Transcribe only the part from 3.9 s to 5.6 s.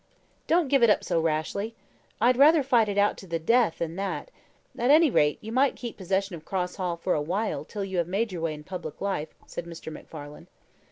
that. At any rate, you